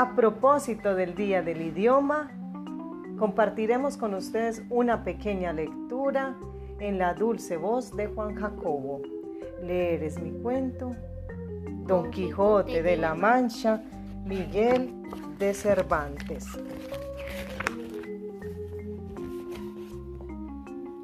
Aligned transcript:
A 0.00 0.14
propósito 0.14 0.94
del 0.94 1.16
Día 1.16 1.42
del 1.42 1.60
Idioma, 1.60 2.30
compartiremos 3.18 3.96
con 3.96 4.14
ustedes 4.14 4.62
una 4.70 5.02
pequeña 5.02 5.52
lectura 5.52 6.36
en 6.78 6.98
la 6.98 7.14
dulce 7.14 7.56
voz 7.56 7.96
de 7.96 8.06
Juan 8.06 8.36
Jacobo. 8.36 9.02
Leer 9.60 10.04
es 10.04 10.20
mi 10.20 10.30
cuento. 10.40 10.94
Don 11.84 12.12
Quijote 12.12 12.80
de 12.80 12.96
la 12.96 13.16
Mancha, 13.16 13.82
Miguel 14.24 14.94
de 15.36 15.52
Cervantes. 15.52 16.46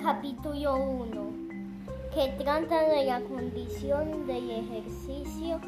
Capítulo 0.01 0.77
1, 0.77 1.33
que 2.15 2.33
trata 2.38 2.88
de 2.91 3.06
la 3.06 3.20
condición 3.23 4.29
del 4.29 4.48
ejercicio 4.52 5.59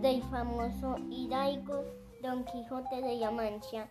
del 0.00 0.22
famoso 0.30 0.94
hidalgo 1.10 1.82
Don 2.22 2.44
Quijote 2.44 3.00
de 3.00 3.16
la 3.16 3.30
Mancha. 3.30 3.86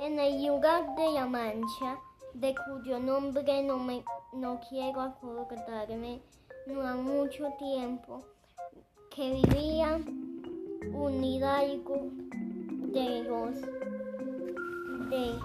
En 0.00 0.18
el 0.18 0.44
lugar 0.44 0.96
de 0.96 1.12
la 1.12 1.26
Mancha, 1.26 1.96
de 2.34 2.54
cuyo 2.54 2.98
nombre 2.98 3.62
no, 3.62 3.78
me, 3.78 4.02
no 4.32 4.60
quiero 4.68 5.00
acordarme, 5.00 6.20
no 6.66 6.82
ha 6.82 6.94
mucho 6.96 7.48
tiempo, 7.58 8.24
que 9.14 9.32
vivía 9.34 10.00
un 10.92 11.22
hidalgo 11.22 12.08
de 12.92 13.22
los 13.22 13.60
de, 15.10 15.38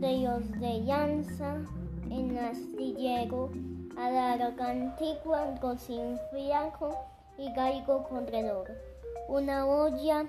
de 0.00 0.18
los 0.18 0.60
de 0.60 0.84
Llanza 0.84 1.56
en 2.10 2.38
astillero 2.38 3.50
a 3.98 4.10
la 4.10 4.32
antigua 4.60 5.54
fiaco 6.30 6.96
y 7.36 7.52
galgo 7.52 8.02
corredor. 8.08 8.70
Una 9.28 9.66
olla 9.66 10.26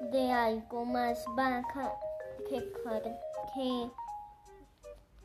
de 0.00 0.32
algo 0.32 0.84
más 0.84 1.24
baja 1.36 1.92
que, 2.48 2.60
que, 3.54 3.90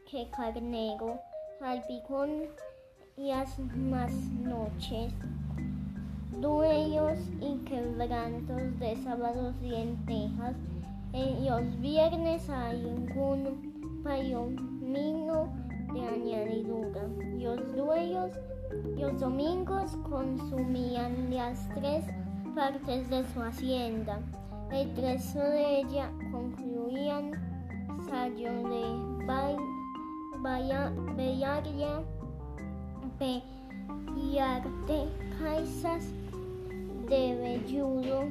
que 0.09 0.29
carnero, 0.31 1.19
salpicón 1.59 2.43
y 3.17 3.29
las 3.29 3.57
más 3.59 4.11
noches, 4.11 5.13
duelos 6.39 7.19
y 7.41 7.57
quebrantos 7.65 8.79
de 8.79 8.95
sábados 9.03 9.55
y 9.61 9.69
lentejas. 9.69 10.55
En 11.13 11.45
los 11.45 11.79
viernes 11.81 12.49
hay 12.49 12.85
un 12.85 14.03
palomino 14.03 15.49
de 15.93 16.01
añadidura. 16.01 17.01
Los 17.37 17.75
dueños 17.75 18.31
los 18.97 19.19
domingos 19.19 19.97
consumían 20.09 21.33
las 21.33 21.67
tres 21.73 22.05
partes 22.55 23.09
de 23.09 23.25
su 23.33 23.41
hacienda. 23.41 24.19
El 24.71 24.95
resto 24.95 25.39
de 25.39 25.79
ella 25.79 26.11
concluían 26.31 27.31
Sallo 28.07 28.69
de 28.69 28.99
Bellaria, 31.15 32.01
Pellarte, 33.17 35.09
Caizas 35.39 36.07
de 37.09 37.35
Velludo 37.35 38.29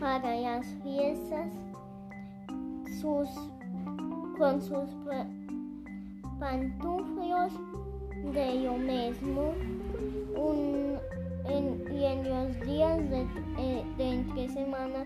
para 0.00 0.34
las 0.36 0.66
fiestas, 0.82 1.52
sus, 3.00 3.28
con 4.38 4.62
sus 4.62 4.88
pantuflos 6.38 7.52
de 8.32 8.54
lo 8.62 8.78
mismo 8.78 9.52
y 11.48 12.04
en 12.04 12.28
los 12.28 12.60
días 12.66 12.98
de, 13.10 13.26
eh, 13.58 13.84
de 13.96 14.10
entre 14.10 14.48
semana 14.48 15.04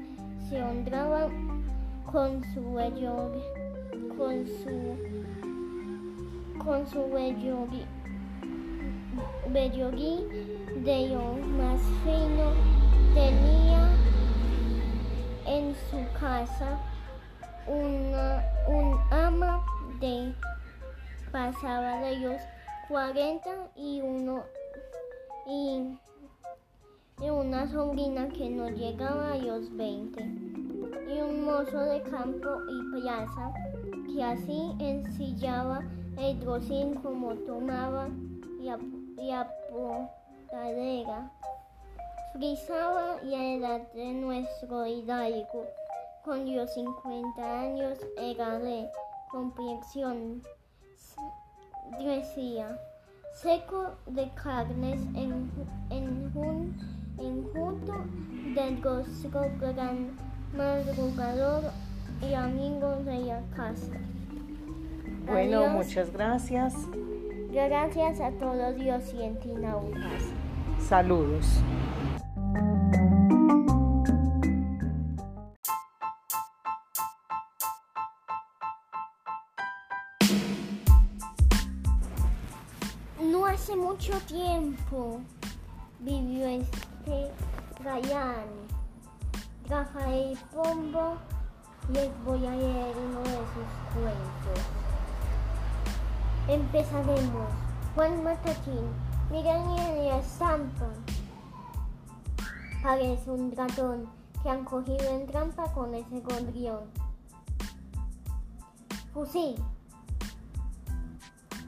se 0.48 0.62
honraba 0.62 1.28
con 2.10 2.42
su 2.52 2.74
vello 2.74 3.32
con 4.16 4.46
su 4.46 4.96
con 6.58 6.86
su 6.86 7.10
vellorí 9.50 10.26
de 10.84 11.08
lo 11.08 11.34
más 11.58 11.80
fino 12.04 12.52
tenía 13.14 13.90
en 15.46 15.74
su 15.90 15.98
casa 16.18 16.78
una 17.66 18.42
un 18.68 18.98
ama 19.10 19.64
de 20.00 20.34
pasaba 21.32 22.00
de 22.00 22.16
los 22.18 22.40
40 22.88 23.50
y 23.76 24.00
y, 27.24 27.30
una 27.30 27.66
sobrina 27.70 28.28
que 28.28 28.50
no 28.50 28.68
llegaba 28.68 29.32
a 29.32 29.38
los 29.38 29.74
20 29.76 30.22
y 30.22 31.20
un 31.20 31.44
mozo 31.44 31.78
de 31.80 32.02
campo 32.02 32.48
y 32.68 33.00
plaza 33.00 33.52
que 34.06 34.22
así 34.22 34.72
ensillaba 34.78 35.82
el 36.18 36.40
drocín 36.40 36.94
como 36.94 37.34
tomaba 37.34 38.08
y, 38.60 38.68
a, 38.68 38.78
y. 39.18 39.44
Frisaba 42.34 43.22
la 43.22 43.54
edad 43.54 43.92
de 43.92 44.12
nuestro 44.12 44.86
hidalgo, 44.86 45.66
con 46.24 46.54
los 46.54 46.72
50 46.74 47.60
años 47.60 47.98
era 48.16 48.58
de 48.58 48.88
complexión 49.30 50.42
decía, 52.04 52.78
seco 53.42 53.92
de 54.06 54.30
carnes 54.34 55.00
en, 55.14 55.50
un, 56.34 56.93
junto 57.16 58.04
del 58.54 58.82
rostro 58.82 59.42
gran 59.60 60.10
madrugador 60.56 61.64
y 62.22 62.34
amigo 62.34 62.96
de 63.04 63.18
la 63.18 63.40
casa. 63.56 63.92
Bueno, 65.26 65.68
muchas 65.68 66.12
gracias. 66.12 66.74
Gracias 67.50 68.20
a 68.20 68.30
todos 68.32 68.76
los 68.78 69.02
cientinautas. 69.04 70.22
Saludos. 70.78 71.62
hace 83.64 83.76
mucho 83.76 84.12
tiempo 84.26 85.20
vivió 86.00 86.46
este 86.46 86.93
Gallán, 87.84 88.46
Rafael 89.68 90.38
Pombo, 90.52 91.16
les 91.92 92.10
voy 92.24 92.46
a 92.46 92.50
leer 92.50 92.96
uno 92.96 93.20
de 93.20 93.36
sus 93.52 93.68
cuentos. 93.92 94.64
Empezaremos. 96.48 97.48
Juan 97.94 98.24
Matachín, 98.24 98.88
miren 99.30 99.62
en 99.78 100.08
la 100.08 100.18
estampa. 100.18 100.88
Parece 102.82 103.30
un 103.30 103.54
ratón 103.54 104.08
que 104.42 104.48
han 104.48 104.64
cogido 104.64 105.04
en 105.10 105.26
trampa 105.26 105.70
con 105.72 105.94
ese 105.94 106.20
gondrión. 106.20 106.84
Fusil. 109.12 109.62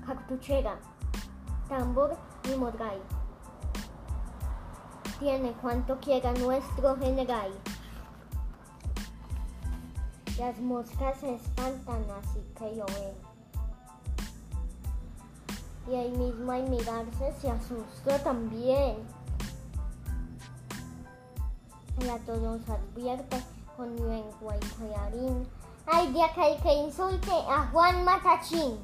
Cartuchera 0.06 0.78
tambor 1.68 2.16
y 2.44 2.56
morgay. 2.56 3.15
Tiene 5.18 5.52
cuanto 5.62 5.98
quiera 5.98 6.32
nuestro 6.34 6.96
general. 6.96 7.50
Las 10.38 10.58
moscas 10.58 11.18
se 11.18 11.34
espantan 11.34 12.04
así 12.20 12.40
que 12.58 12.76
llover. 12.76 13.14
Y 15.88 15.94
ahí 15.94 16.10
mismo 16.10 16.52
al 16.52 16.68
mirarse 16.68 17.32
se 17.40 17.50
asustó 17.50 18.10
también. 18.22 18.96
Ella 21.98 22.18
todos 22.26 22.60
advierte 22.68 23.42
con 23.76 23.96
lengua 23.96 24.56
y 24.56 24.66
collarín. 24.78 25.48
Ay, 25.86 26.12
de 26.12 26.22
aquel 26.22 26.60
que 26.62 26.74
insulte 26.74 27.32
a 27.48 27.68
Juan 27.72 28.04
Matachín. 28.04 28.78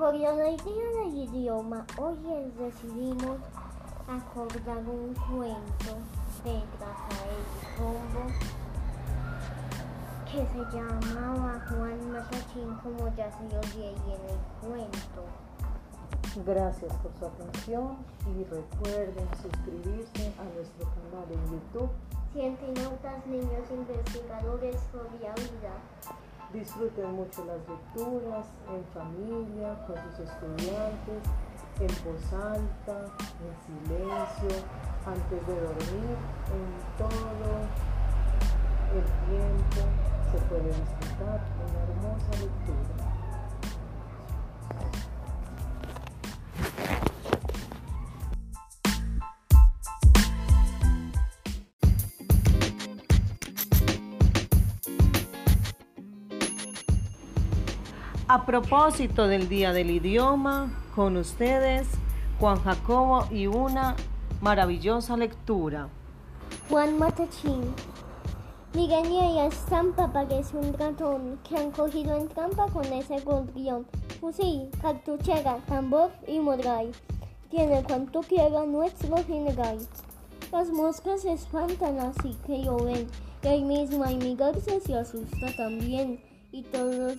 Por 0.00 0.14
la 0.14 0.32
idea 0.32 1.04
del 1.04 1.14
idioma, 1.14 1.84
hoy 1.98 2.16
decidimos 2.58 3.36
acordar 4.08 4.78
un 4.78 5.12
cuento 5.12 5.92
de 6.42 6.62
Rafael 6.80 7.44
Pombo 7.76 8.24
que 10.24 10.46
se 10.46 10.74
llamaba 10.74 11.62
Juan 11.68 12.12
Matachín, 12.12 12.74
como 12.82 13.14
ya 13.14 13.30
se 13.30 13.42
lo 13.54 13.60
leí 13.76 13.94
en 14.06 14.22
el 14.24 14.40
cuento. 14.66 15.26
Gracias 16.46 16.96
por 16.96 17.12
su 17.18 17.26
atención 17.26 17.98
y 18.24 18.44
recuerden 18.44 19.28
suscribirse 19.42 20.32
a 20.38 20.44
nuestro 20.56 20.88
canal 20.88 21.30
en 21.30 21.44
YouTube. 21.52 21.90
Cientinautas, 22.32 23.26
niños 23.26 23.70
investigadores 23.70 24.76
por 24.92 25.04
la 25.20 25.34
vida. 25.34 25.74
Disfruten 26.52 27.12
mucho 27.14 27.44
las 27.44 27.58
lecturas 27.68 28.46
en 28.68 28.84
familia, 28.92 29.86
con 29.86 29.96
sus 30.10 30.28
estudiantes 30.28 31.22
en 31.78 31.86
voz 32.04 32.32
alta, 32.32 33.06
en 33.40 33.86
silencio, 33.86 34.66
antes 35.06 35.46
de 35.46 35.54
dormir, 35.54 36.16
en 36.50 36.66
todo 36.98 37.50
el 38.92 39.04
tiempo 39.30 39.80
se 40.30 40.38
puede 40.48 40.68
disfrutar 40.68 41.40
una 41.56 41.80
hermosa 41.84 42.30
lectura. 42.32 43.09
A 58.32 58.46
propósito 58.46 59.26
del 59.26 59.48
Día 59.48 59.72
del 59.72 59.90
Idioma, 59.90 60.70
con 60.94 61.16
ustedes 61.16 61.88
Juan 62.38 62.62
Jacobo 62.62 63.26
y 63.28 63.48
una 63.48 63.96
maravillosa 64.40 65.16
lectura. 65.16 65.88
Juan 66.68 66.96
Matachín. 66.96 67.74
Mireña 68.72 69.30
y 69.32 69.40
estampa 69.40 70.12
parece 70.12 70.56
un 70.56 70.72
ratón 70.74 71.40
que 71.42 71.56
han 71.56 71.72
cogido 71.72 72.16
en 72.16 72.28
trampa 72.28 72.68
con 72.68 72.84
ese 72.84 73.18
gorrión. 73.22 73.84
Fusil, 74.20 74.70
cartuchera, 74.80 75.56
tambor 75.66 76.12
y 76.28 76.38
morral. 76.38 76.92
Tiene 77.50 77.82
cuanto 77.82 78.20
quiera 78.20 78.64
nuestro 78.64 79.16
general. 79.24 79.78
Las 80.52 80.70
moscas 80.70 81.22
se 81.22 81.32
espantan 81.32 81.98
así 81.98 82.36
que 82.46 82.58
lo 82.58 82.76
ven. 82.76 83.08
Y 83.42 83.48
ahí 83.48 83.64
mismo 83.64 84.04
hay 84.04 84.18
mi 84.18 84.36
garza 84.36 84.78
se 84.78 84.94
asusta 84.94 85.48
también 85.56 86.29
y 86.52 86.62
todos 86.62 87.16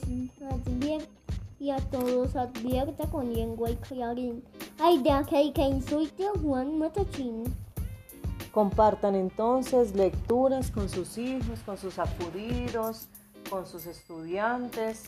y 1.59 1.69
a 1.69 1.77
todos 1.77 2.35
advierta 2.35 3.05
con 3.07 3.33
lengua 3.33 3.69
y 3.69 3.75
clarín. 3.75 4.43
Ay 4.79 5.01
de 5.03 5.11
aquel 5.11 5.53
que 5.53 5.61
insulte 5.61 6.27
a 6.27 6.31
Juan 6.41 6.79
Matachín. 6.79 7.43
Compartan 8.51 9.15
entonces 9.15 9.95
lecturas 9.95 10.71
con 10.71 10.89
sus 10.89 11.17
hijos, 11.17 11.59
con 11.65 11.77
sus 11.77 11.99
acudidos, 11.99 13.07
con 13.49 13.65
sus 13.65 13.85
estudiantes, 13.85 15.03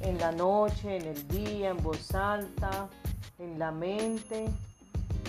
en 0.00 0.18
la 0.18 0.32
noche, 0.32 0.96
en 0.96 1.06
el 1.06 1.28
día, 1.28 1.70
en 1.70 1.82
voz 1.82 2.14
alta, 2.14 2.88
en 3.38 3.58
la 3.58 3.72
mente 3.72 4.46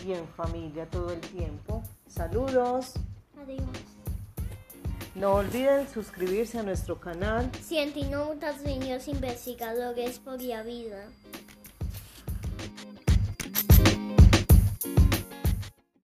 y 0.06 0.14
en 0.14 0.28
familia 0.28 0.88
todo 0.90 1.12
el 1.12 1.22
tiempo. 1.22 1.82
Saludos. 2.08 2.94
Adiós. 3.42 3.93
No 5.16 5.36
olviden 5.36 5.88
suscribirse 5.88 6.58
a 6.58 6.64
nuestro 6.64 7.00
canal. 7.00 7.52
Cientinautas 7.62 8.64
Niños 8.64 9.08
Investigadores 9.08 10.18
por 10.18 10.42
la 10.42 10.64
Vida. 10.64 11.08